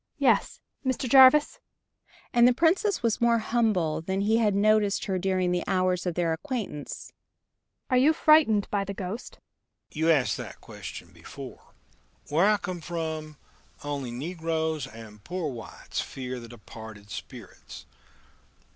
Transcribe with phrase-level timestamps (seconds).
[0.17, 0.59] "Yes...
[0.83, 1.07] Mr.
[1.07, 1.59] Jarvis!"
[2.33, 6.15] and the Princess was more humble than he had noticed her during the hours of
[6.15, 7.13] their acquaintance.
[7.87, 9.37] "Are you frightened by the ghost?"
[9.91, 11.73] "You asked that question before.
[12.29, 13.37] Where I came from
[13.83, 17.85] only negroes and poor whites fear the departed spirits.